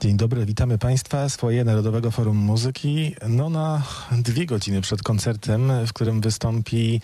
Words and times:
Dzień 0.00 0.16
dobry, 0.16 0.46
witamy 0.46 0.78
Państwa. 0.78 1.28
Swoje 1.28 1.64
Narodowego 1.64 2.10
Forum 2.10 2.36
Muzyki. 2.36 3.14
No 3.28 3.50
na 3.50 3.82
dwie 4.12 4.46
godziny 4.46 4.80
przed 4.80 5.02
koncertem, 5.02 5.72
w 5.86 5.92
którym 5.92 6.20
wystąpi 6.20 7.00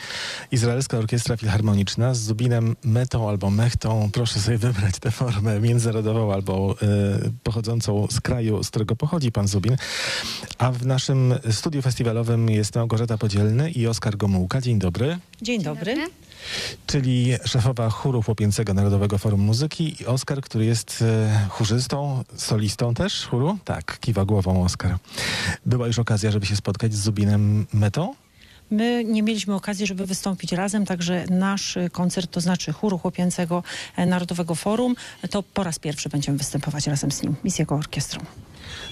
Izraelska 0.53 0.99
Orkiestra 0.99 1.37
Filharmoniczna 1.37 2.15
z 2.15 2.21
Zubinem 2.21 2.77
Metą 2.85 3.29
albo 3.29 3.51
Mechtą. 3.51 4.11
Proszę 4.13 4.41
sobie 4.41 4.59
wybrać 4.59 4.99
tę 4.99 5.11
formę 5.11 5.61
międzynarodową 5.61 6.33
albo 6.33 6.77
y, 6.83 7.33
pochodzącą 7.43 8.07
z 8.11 8.21
kraju, 8.21 8.63
z 8.63 8.71
którego 8.71 8.97
pochodzi 8.97 9.33
pan 9.33 9.49
Zubin. 9.49 9.77
A 10.59 10.73
w 10.73 10.87
naszym 10.87 11.35
studiu 11.51 11.83
festiwalowym 11.83 12.51
jest 12.51 12.75
Małgorzata 12.75 13.19
Podzielny 13.19 13.71
i 13.71 13.87
Oskar 13.87 14.17
Gomułka. 14.17 14.61
Dzień 14.61 14.79
dobry. 14.79 15.19
Dzień 15.43 15.63
dobry. 15.63 15.97
Czyli 16.87 17.33
szefowa 17.45 17.91
chóru 17.91 18.23
chłopięcego 18.23 18.75
Narodowego 18.75 19.19
Forum 19.19 19.41
Muzyki 19.41 20.03
i 20.03 20.07
Oskar, 20.07 20.41
który 20.41 20.65
jest 20.65 21.03
e, 21.03 21.47
chórzystą, 21.49 22.25
solistą 22.37 22.95
też 22.95 23.27
chóru? 23.27 23.59
Tak, 23.65 23.99
kiwa 24.01 24.25
głową 24.25 24.65
Oskar. 24.65 24.97
Była 25.67 25.87
już 25.87 25.99
okazja, 25.99 26.31
żeby 26.31 26.47
się 26.47 26.57
spotkać 26.57 26.95
z 26.95 27.01
Zubinem 27.01 27.67
Metą? 27.73 28.15
My 28.75 29.05
nie 29.05 29.23
mieliśmy 29.23 29.55
okazji, 29.55 29.87
żeby 29.87 30.07
wystąpić 30.07 30.53
razem, 30.53 30.87
także 30.87 31.25
nasz 31.31 31.79
koncert, 31.93 32.31
to 32.31 32.41
znaczy 32.41 32.73
chóru 32.73 32.99
chłopięcego 32.99 33.63
e, 33.97 34.07
Narodowego 34.07 34.55
Forum, 34.55 34.97
to 35.31 35.43
po 35.43 35.65
raz 35.65 35.79
pierwszy 35.79 36.09
będziemy 36.09 36.39
występować 36.39 36.87
razem 36.87 37.11
z 37.11 37.23
nim 37.23 37.37
i 37.45 37.51
z 37.51 37.59
jego 37.59 37.75
orkiestrą. 37.75 38.25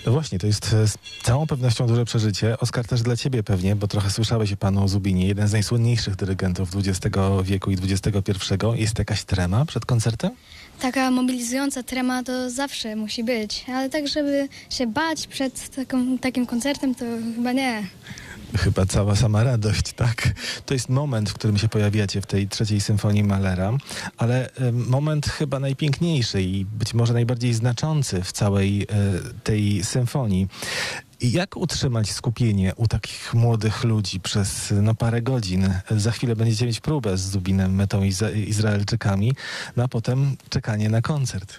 No 0.07 0.13
właśnie, 0.13 0.39
to 0.39 0.47
jest 0.47 0.73
e, 0.73 0.89
z 0.89 0.99
całą 1.23 1.47
pewnością 1.47 1.87
duże 1.87 2.05
przeżycie. 2.05 2.59
Oskar 2.59 2.87
też 2.87 3.03
dla 3.03 3.17
ciebie 3.17 3.43
pewnie, 3.43 3.77
bo 3.77 3.89
trochę 3.89 4.11
słyszałeś 4.11 4.53
o 4.53 4.57
panu 4.57 4.89
Zubinie, 4.89 5.27
jeden 5.27 5.49
z 5.49 5.53
najsłynniejszych 5.53 6.17
dyrygentów 6.17 6.69
XX 6.77 7.17
wieku 7.43 7.71
i 7.71 7.75
XXI. 7.75 8.41
Jest 8.75 8.99
jakaś 8.99 9.25
trema 9.25 9.65
przed 9.65 9.87
koncertem? 9.87 10.31
Taka 10.81 11.11
mobilizująca 11.11 11.83
trema 11.83 12.23
to 12.23 12.51
zawsze 12.51 12.97
musi 12.97 13.25
być, 13.25 13.65
ale 13.69 13.91
tak, 13.91 14.09
żeby 14.09 14.49
się 14.71 14.87
bać 14.87 15.27
przed 15.27 15.69
taką, 15.77 16.19
takim 16.19 16.47
koncertem, 16.47 16.95
to 16.95 17.05
chyba 17.37 17.53
nie. 17.53 17.83
Chyba 18.59 18.87
cała 18.87 19.17
sama 19.17 19.45
radość, 19.45 19.93
tak? 20.03 20.33
To 20.67 20.75
jest 20.75 20.89
moment, 20.89 21.31
w 21.31 21.35
którym 21.35 21.59
się 21.59 21.69
pojawiacie 21.69 22.21
w 22.21 22.27
tej 22.27 22.49
trzeciej 22.49 22.81
symfonii 22.81 23.25
Mahlera, 23.25 23.73
ale 24.17 24.51
moment 24.73 25.27
chyba 25.27 25.61
najpiękniejszy 25.61 26.43
i 26.43 26.65
być 26.65 26.95
może 26.95 27.13
najbardziej 27.13 27.55
znaczący 27.55 28.23
w 28.23 28.33
całej 28.33 28.83
e, 28.83 28.87
tej 29.45 29.85
symfonii. 29.85 30.49
Jak 31.23 31.57
utrzymać 31.57 32.11
skupienie 32.11 32.75
u 32.77 32.87
takich 32.87 33.35
młodych 33.35 33.85
ludzi 33.85 34.21
przez 34.21 34.75
no, 34.83 34.95
parę 34.95 35.23
godzin? 35.23 35.75
Za 35.91 36.11
chwilę 36.11 36.37
będziecie 36.37 36.67
mieć 36.67 36.81
próbę 36.81 37.19
z 37.19 37.31
Zubinem, 37.31 37.75
Metą 37.75 38.03
i 38.03 38.13
Izraelczykami, 38.49 39.33
no 39.77 39.85
a 39.85 39.89
potem 39.89 40.37
czekanie 40.51 40.89
na 40.89 41.03
koncert. 41.03 41.59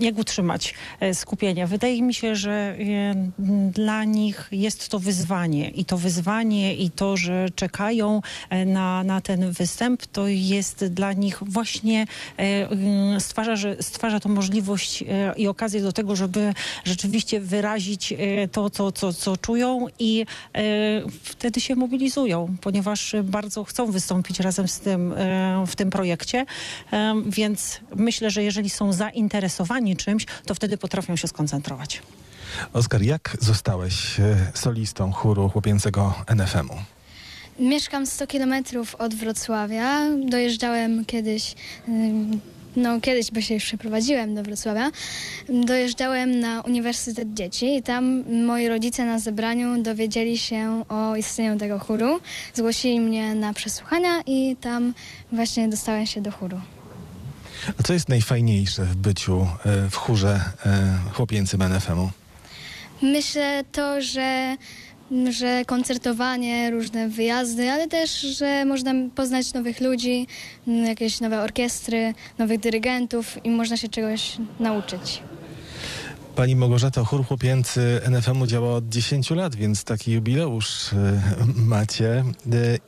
Jak 0.00 0.18
utrzymać 0.18 0.74
e, 1.00 1.14
skupienie? 1.14 1.66
Wydaje 1.66 2.02
mi 2.02 2.14
się, 2.14 2.36
że 2.36 2.50
e, 2.50 2.76
dla 3.70 4.04
nich 4.04 4.48
jest 4.52 4.88
to 4.88 4.98
wyzwanie 4.98 5.70
i 5.70 5.84
to 5.84 5.98
wyzwanie 5.98 6.74
i 6.74 6.90
to, 6.90 7.16
że 7.16 7.48
czekają 7.54 8.22
e, 8.50 8.64
na, 8.66 9.04
na 9.04 9.20
ten 9.20 9.52
występ, 9.52 10.06
to 10.06 10.28
jest 10.28 10.84
dla 10.84 11.12
nich 11.12 11.42
właśnie 11.46 12.06
stwarza, 13.18 13.56
że, 13.56 13.76
stwarza 13.82 14.20
to 14.20 14.28
możliwość 14.28 15.04
i 15.36 15.46
okazję 15.46 15.82
do 15.82 15.92
tego, 15.92 16.16
żeby 16.16 16.54
rzeczywiście 16.84 17.40
wyrazić 17.40 18.14
to, 18.52 18.70
co, 18.70 18.92
co, 18.92 19.12
co 19.12 19.36
czują 19.36 19.86
i 19.98 20.26
wtedy 21.22 21.60
się 21.60 21.76
mobilizują, 21.76 22.56
ponieważ 22.60 23.16
bardzo 23.24 23.64
chcą 23.64 23.90
wystąpić 23.90 24.40
razem 24.40 24.68
z 24.68 24.80
tym 24.80 25.14
w 25.66 25.76
tym 25.76 25.90
projekcie, 25.90 26.46
więc 27.26 27.80
myślę, 27.96 28.30
że 28.30 28.42
jeżeli 28.42 28.70
są 28.70 28.92
zainteresowani 29.12 29.96
czymś, 29.96 30.26
to 30.46 30.54
wtedy 30.54 30.78
potrafią 30.78 31.16
się 31.16 31.28
skoncentrować. 31.28 32.02
Oskar, 32.72 33.02
jak 33.02 33.36
zostałeś 33.40 34.20
e, 34.20 34.36
solistą 34.54 35.12
chóru 35.12 35.48
chłopięcego 35.48 36.14
NFM-u? 36.36 36.74
Mieszkam 37.58 38.06
100 38.06 38.26
kilometrów 38.26 38.94
od 38.94 39.14
Wrocławia. 39.14 40.00
Dojeżdżałem 40.28 41.04
kiedyś, 41.04 41.54
no 42.76 43.00
kiedyś, 43.00 43.30
bo 43.30 43.40
się 43.40 43.54
już 43.54 43.64
przeprowadziłem 43.64 44.34
do 44.34 44.42
Wrocławia. 44.42 44.90
Dojeżdżałem 45.48 46.40
na 46.40 46.60
Uniwersytet 46.60 47.34
Dzieci 47.34 47.76
i 47.76 47.82
tam 47.82 48.24
moi 48.46 48.68
rodzice 48.68 49.04
na 49.04 49.18
zebraniu 49.18 49.82
dowiedzieli 49.82 50.38
się 50.38 50.84
o 50.88 51.16
istnieniu 51.16 51.58
tego 51.58 51.78
chóru. 51.78 52.20
Zgłosili 52.54 53.00
mnie 53.00 53.34
na 53.34 53.52
przesłuchania 53.52 54.22
i 54.26 54.56
tam 54.60 54.94
właśnie 55.32 55.68
dostałem 55.68 56.06
się 56.06 56.20
do 56.20 56.30
chóru. 56.30 56.60
A 57.80 57.82
co 57.82 57.92
jest 57.92 58.08
najfajniejsze 58.08 58.84
w 58.84 58.96
byciu 58.96 59.46
e, 59.64 59.90
w 59.90 59.96
chórze 59.96 60.40
e, 60.66 60.98
chłopięcym 61.12 61.62
NFM-u? 61.62 62.10
Myślę 63.02 63.64
to, 63.72 64.02
że, 64.02 64.56
że 65.30 65.64
koncertowanie, 65.66 66.70
różne 66.70 67.08
wyjazdy, 67.08 67.70
ale 67.70 67.88
też, 67.88 68.20
że 68.20 68.64
można 68.64 68.92
poznać 69.14 69.52
nowych 69.52 69.80
ludzi, 69.80 70.26
jakieś 70.66 71.20
nowe 71.20 71.40
orkiestry, 71.40 72.14
nowych 72.38 72.60
dyrygentów 72.60 73.44
i 73.44 73.50
można 73.50 73.76
się 73.76 73.88
czegoś 73.88 74.36
nauczyć. 74.60 75.22
Pani 76.36 76.56
Małgorzata, 76.56 77.04
chór 77.04 77.26
chłopięcy 77.26 78.00
NFM-u 78.10 78.46
działa 78.46 78.74
od 78.74 78.88
10 78.88 79.30
lat, 79.30 79.54
więc 79.54 79.84
taki 79.84 80.12
jubileusz 80.12 80.92
e, 80.92 81.20
macie. 81.56 82.24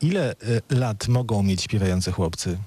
Ile 0.01 0.35
lat 0.71 1.09
mogą 1.09 1.43
mieć 1.43 1.63
śpiewający 1.63 2.13
chłopcy? 2.13 2.59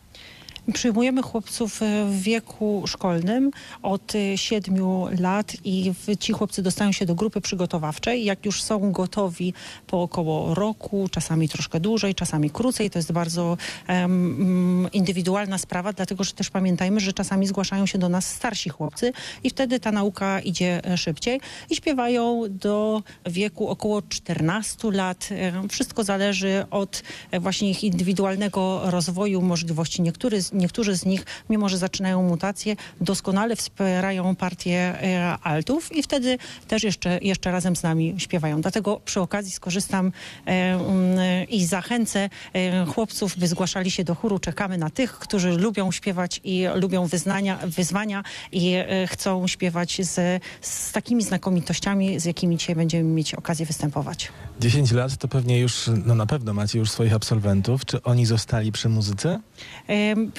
Przyjmujemy 0.74 1.22
chłopców 1.22 1.82
e, 1.82 2.06
w 2.06 2.22
wieku 2.22 2.84
szkolnym 2.88 3.52
od 3.82 4.14
7 4.36 4.76
lat 5.20 5.54
i 5.64 5.92
ci 6.20 6.34
chłopcy 6.34 6.62
dostają 6.62 6.92
się 6.92 7.06
do 7.06 7.16
grupy 7.16 7.42
przygotowawczej. 7.42 8.26
Jak 8.26 8.46
już 8.46 8.62
są 8.64 8.92
gotowi 8.92 9.54
po 9.88 10.02
około 10.02 10.56
roku, 10.56 11.08
czasami 11.12 11.50
troszkę 11.50 11.80
dłużej, 11.80 12.16
czasami 12.16 12.50
krócej, 12.50 12.90
to 12.90 13.00
jest 13.00 13.12
bardzo 13.12 13.58
mm, 13.88 14.92
indywidualna 14.92 15.58
sprawa, 15.58 15.94
dlatego 15.94 16.24
że 16.24 16.34
też 16.34 16.50
pamiętajmy, 16.50 17.00
że 17.00 17.14
czasami 17.14 17.48
zgłaszają 17.48 17.86
się 17.86 17.98
do 17.98 18.10
nas 18.10 18.26
starsi 18.28 18.70
chłopcy 18.70 19.14
i 19.44 19.50
wtedy 19.50 19.80
ta 19.80 19.92
nauka 19.92 20.40
idzie 20.40 20.86
e, 20.86 20.98
szybciej 20.98 21.42
i 21.70 21.76
śpiewają 21.76 22.42
do 22.50 23.04
wieku 23.26 23.70
około 23.70 24.02
14 24.02 24.92
lat. 24.92 25.30
E, 25.32 25.68
Wszystko 25.68 26.04
zależy 26.04 26.66
od 26.72 27.04
e, 27.32 27.40
właśnie 27.40 27.70
ich 27.70 27.84
indywidualnego 27.84 28.82
rozwoju, 28.92 29.42
możliwości. 29.42 30.02
Niektóry, 30.02 30.42
z- 30.42 30.53
niektórzy 30.54 30.98
z 30.98 31.06
nich, 31.06 31.26
mimo 31.50 31.70
że 31.70 31.78
zaczynają 31.78 32.24
mutacje, 32.24 32.76
doskonale 33.02 33.56
wspierają 33.56 34.36
partię 34.36 34.78
e, 34.78 35.38
altów 35.44 35.96
i 35.96 36.04
wtedy 36.04 36.38
też 36.68 36.84
jeszcze, 36.84 37.20
jeszcze 37.22 37.52
razem 37.52 37.76
z 37.76 37.84
nami 37.84 38.16
śpiewają. 38.18 38.62
Dlatego 38.62 39.02
przy 39.06 39.22
okazji 39.22 39.52
skorzystam 39.52 40.12
e, 40.46 40.50
mm, 40.50 41.50
i 41.50 41.66
zachęcę 41.66 42.30
e, 42.54 42.86
chłopców, 42.86 43.38
by 43.38 43.48
zgłaszali 43.48 43.92
się 43.92 44.04
do 44.04 44.16
chóru. 44.16 44.40
Czekamy 44.40 44.78
na 44.78 44.90
tych, 44.90 45.14
którzy 45.14 45.52
lubią 45.52 45.92
śpiewać 45.92 46.42
i 46.44 46.66
lubią 46.76 47.06
wyznania, 47.06 47.60
wyzwania 47.64 48.24
i 48.52 48.76
chcą 49.08 49.48
śpiewać 49.48 49.98
z, 50.02 50.44
z 50.62 50.92
takimi 50.92 51.24
znakomitościami, 51.24 52.20
z 52.20 52.26
jakimi 52.26 52.58
dzisiaj 52.58 52.76
będziemy 52.76 53.04
mieć 53.04 53.34
okazję 53.34 53.66
występować. 53.66 54.32
10 54.60 54.92
lat 54.92 55.18
to 55.18 55.28
pewnie 55.28 55.60
już, 55.60 55.90
no 56.06 56.16
na 56.16 56.26
pewno 56.26 56.54
macie 56.54 56.80
już 56.80 56.92
swoich 56.92 57.14
absolwentów. 57.14 57.86
Czy 57.86 58.04
oni 58.04 58.26
zostali 58.26 58.72
przy 58.72 58.90
muzyce? 58.90 59.40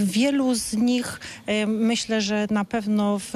Wielu 0.01 0.55
z 0.55 0.73
nich 0.73 1.21
myślę, 1.67 2.21
że 2.21 2.47
na 2.51 2.65
pewno 2.65 3.19
w, 3.19 3.33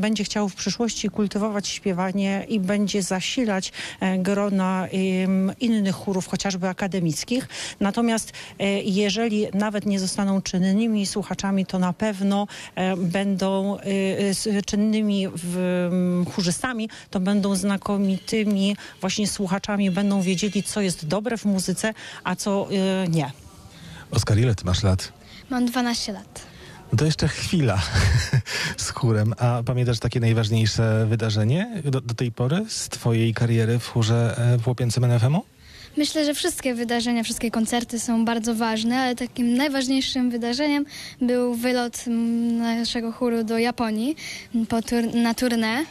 będzie 0.00 0.24
chciał 0.24 0.48
w 0.48 0.54
przyszłości 0.54 1.10
kultywować 1.10 1.68
śpiewanie 1.68 2.46
i 2.48 2.60
będzie 2.60 3.02
zasilać 3.02 3.72
e, 4.00 4.18
grona 4.18 4.88
innych 5.60 5.94
chórów, 5.94 6.26
chociażby 6.26 6.68
akademickich. 6.68 7.48
Natomiast 7.80 8.32
e, 8.58 8.82
jeżeli 8.82 9.46
nawet 9.54 9.86
nie 9.86 10.00
zostaną 10.00 10.42
czynnymi 10.42 11.06
słuchaczami, 11.06 11.66
to 11.66 11.78
na 11.78 11.92
pewno 11.92 12.46
e, 12.74 12.96
będą 12.96 13.78
czynnymi 14.66 15.28
chórzystami, 16.34 16.88
to 17.10 17.20
będą 17.20 17.54
znakomitymi 17.54 18.76
właśnie 19.00 19.28
słuchaczami, 19.28 19.90
będą 19.90 20.22
wiedzieli, 20.22 20.62
co 20.62 20.80
jest 20.80 21.06
dobre 21.06 21.36
w 21.36 21.44
muzyce, 21.44 21.94
a 22.24 22.36
co 22.36 22.68
nie. 23.08 23.43
Oskar, 24.10 24.38
ile 24.38 24.54
ty 24.54 24.64
masz 24.64 24.82
lat? 24.82 25.12
Mam 25.50 25.66
12 25.66 26.12
lat. 26.12 26.46
No 26.92 26.98
to 26.98 27.04
jeszcze 27.04 27.28
chwila 27.28 27.82
z 28.76 28.90
chórem. 28.90 29.34
A 29.38 29.62
pamiętasz 29.66 29.98
takie 29.98 30.20
najważniejsze 30.20 31.06
wydarzenie 31.08 31.82
do, 31.84 32.00
do 32.00 32.14
tej 32.14 32.32
pory 32.32 32.64
z 32.68 32.88
twojej 32.88 33.34
kariery 33.34 33.78
w 33.78 33.88
chórze 33.88 34.34
e, 34.38 34.58
w 34.58 34.64
chłopięcym 34.64 35.04
NFM-u? 35.04 35.44
Myślę, 35.96 36.24
że 36.24 36.34
wszystkie 36.34 36.74
wydarzenia, 36.74 37.22
wszystkie 37.22 37.50
koncerty 37.50 38.00
są 38.00 38.24
bardzo 38.24 38.54
ważne, 38.54 39.00
ale 39.00 39.14
takim 39.14 39.56
najważniejszym 39.56 40.30
wydarzeniem 40.30 40.84
był 41.20 41.54
wylot 41.54 42.04
naszego 42.58 43.12
chóru 43.12 43.44
do 43.44 43.58
Japonii 43.58 44.16
na 45.14 45.34
tournée, 45.34 45.84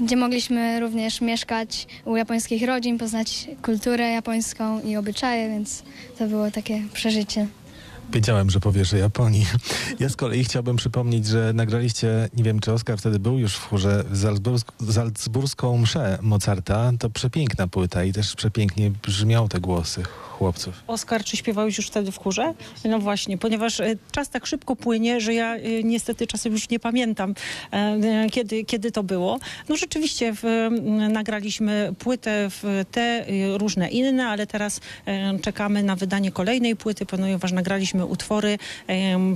gdzie 0.00 0.16
mogliśmy 0.16 0.80
również 0.80 1.20
mieszkać 1.20 1.86
u 2.04 2.16
japońskich 2.16 2.66
rodzin, 2.66 2.98
poznać 2.98 3.48
kulturę 3.62 4.10
japońską 4.10 4.80
i 4.82 4.96
obyczaje, 4.96 5.48
więc 5.48 5.82
to 6.18 6.26
było 6.26 6.50
takie 6.50 6.82
przeżycie. 6.92 7.46
Wiedziałem, 8.12 8.50
że 8.50 8.60
powiesz 8.60 8.94
o 8.94 8.96
Japonii. 8.96 9.46
Ja 10.00 10.08
z 10.08 10.16
kolei 10.16 10.44
chciałbym 10.44 10.76
przypomnieć, 10.76 11.26
że 11.26 11.52
nagraliście, 11.52 12.28
nie 12.36 12.44
wiem 12.44 12.60
czy 12.60 12.72
Oskar 12.72 12.98
wtedy 12.98 13.18
był 13.18 13.38
już 13.38 13.56
w 13.56 13.68
chórze, 13.68 14.04
Salzburg, 14.14 14.72
Salzburską 14.90 15.78
mszę 15.78 16.18
Mozarta. 16.22 16.92
To 16.98 17.10
przepiękna 17.10 17.68
płyta 17.68 18.04
i 18.04 18.12
też 18.12 18.34
przepięknie 18.34 18.90
brzmią 18.90 19.48
te 19.48 19.60
głosy 19.60 20.02
chłopców. 20.38 20.82
Oskar, 20.86 21.24
czy 21.24 21.36
śpiewałeś 21.36 21.76
już 21.76 21.86
wtedy 21.86 22.12
w 22.12 22.18
chórze? 22.18 22.54
No 22.84 22.98
właśnie, 22.98 23.38
ponieważ 23.38 23.80
e, 23.80 23.96
czas 24.12 24.30
tak 24.30 24.46
szybko 24.46 24.76
płynie, 24.76 25.20
że 25.20 25.34
ja 25.34 25.56
e, 25.56 25.82
niestety 25.82 26.26
czasem 26.26 26.52
już 26.52 26.70
nie 26.70 26.80
pamiętam, 26.80 27.34
e, 27.72 28.30
kiedy, 28.30 28.64
kiedy 28.64 28.92
to 28.92 29.02
było. 29.02 29.38
No 29.68 29.76
rzeczywiście 29.76 30.32
w, 30.34 30.68
nagraliśmy 31.10 31.94
płytę 31.98 32.50
w 32.50 32.84
te 32.90 33.26
różne 33.58 33.88
inne, 33.88 34.26
ale 34.26 34.46
teraz 34.46 34.80
czekamy 35.42 35.82
na 35.82 35.96
wydanie 35.96 36.32
kolejnej 36.32 36.76
płyty, 36.76 37.06
ponieważ 37.06 37.52
nagraliśmy 37.52 37.95
utwory 38.04 38.58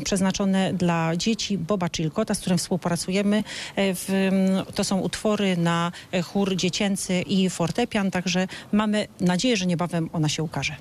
przeznaczone 0.05 0.73
dla 0.75 1.17
dzieci 1.17 1.59
Boba 1.59 1.89
Chilcota, 1.97 2.35
z 2.35 2.41
którym 2.41 2.59
współpracujemy. 2.59 3.45
E, 3.77 3.95
W, 3.95 4.11
m, 4.11 4.35
to 4.75 4.85
są 4.85 5.01
utwory 5.01 5.57
na 5.57 5.93
e, 6.13 6.23
chór 6.23 6.57
dziecięcy 6.57 7.23
i 7.23 7.51
fortepian, 7.51 8.11
także 8.11 8.47
mamy 8.73 9.09
nadzieję, 9.21 9.57
że 9.57 9.67
niebawem 9.67 10.11
ona 10.13 10.29
się 10.29 10.43
ukaże. 10.43 10.77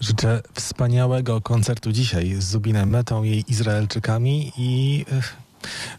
Życzę 0.00 0.42
wspaniałego 0.54 1.40
koncertu 1.40 1.92
dzisiaj 1.92 2.34
z 2.34 2.44
Zubinem 2.44 2.90
Metą 2.90 3.24
i 3.24 3.44
Izraelczykami 3.48 4.52
i 4.58 5.04
ech, 5.18 5.36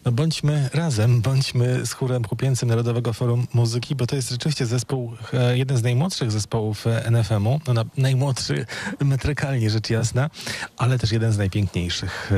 no 0.06 0.11
bądźmy 0.11 0.69
razem, 0.73 1.21
bądźmy 1.21 1.85
z 1.85 1.94
chórem 1.94 2.23
chłopięcym 2.23 2.69
Narodowego 2.69 3.13
Forum 3.13 3.47
Muzyki, 3.53 3.95
bo 3.95 4.07
to 4.07 4.15
jest 4.15 4.29
rzeczywiście 4.29 4.65
zespół, 4.65 5.13
e, 5.33 5.57
jeden 5.57 5.77
z 5.77 5.83
najmłodszych 5.83 6.31
zespołów 6.31 6.88
e, 6.88 7.06
NFM-u, 7.11 7.59
no 7.67 7.73
na, 7.73 7.85
najmłodszy 7.97 8.65
metrykalnie 9.00 9.69
rzecz 9.69 9.89
jasna, 9.89 10.29
ale 10.77 11.00
też 11.00 11.11
jeden 11.11 11.31
z 11.31 11.38
najpiękniejszych 11.38 12.31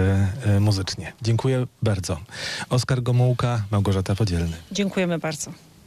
e, 0.46 0.60
muzycznie. 0.60 1.14
Dziękuję 1.22 1.68
bardzo. 1.84 2.18
Oskar 2.70 3.04
Gomułka, 3.04 3.64
Małgorzata 3.72 4.16
Podzielny. 4.16 4.58
Dziękujemy 4.72 5.20
bardzo. 5.20 5.71